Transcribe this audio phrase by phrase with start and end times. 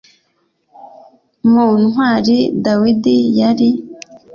[1.51, 3.69] mu ntwari dawidi yari